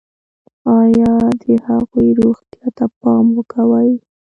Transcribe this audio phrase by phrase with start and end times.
[0.79, 3.91] ایا د هغوی روغتیا ته پام کوئ؟